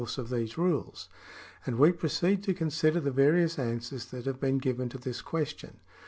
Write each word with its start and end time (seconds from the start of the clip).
5 0.03 0.17
1 0.17 0.25
OTHER 0.25 0.29
KINDS 0.29 0.29
OF 0.31 0.31
LAW 0.31 0.41
61 0.41 0.41
of 0.41 0.47
these 0.47 0.57
rules; 0.87 1.09
and 1.67 1.75
we 1.77 1.91
proceed 1.91 2.41
to 2.43 2.53
consider 2.55 2.99
the 2.99 3.11
various 3.11 3.59
answers 3.59 4.05
that 4.05 4.25
have 4.25 4.39
been 4.39 4.57
given 4.57 4.89
to 4.89 4.97
this 4.97 5.21
question. 5.21 5.77